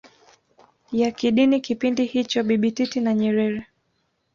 ya 0.91 1.11
kidini 1.11 1.61
kipindi 1.61 2.05
hicho 2.05 2.43
Bibi 2.43 2.71
Titi 2.71 2.99
na 3.01 3.13
Nyerere 3.13 3.67